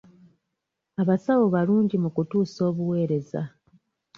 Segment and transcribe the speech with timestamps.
[1.01, 3.41] Abasawo balungi mu kutuusa obuweereza.